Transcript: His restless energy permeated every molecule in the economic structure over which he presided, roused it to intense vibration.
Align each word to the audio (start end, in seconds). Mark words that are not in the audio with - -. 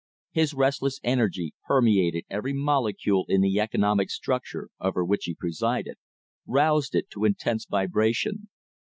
His 0.31 0.55
restless 0.55 0.99
energy 1.03 1.53
permeated 1.67 2.25
every 2.27 2.53
molecule 2.53 3.23
in 3.27 3.41
the 3.41 3.59
economic 3.59 4.09
structure 4.09 4.69
over 4.79 5.05
which 5.05 5.25
he 5.25 5.35
presided, 5.35 5.97
roused 6.47 6.95
it 6.95 7.11
to 7.11 7.23
intense 7.23 7.65
vibration. 7.67 8.49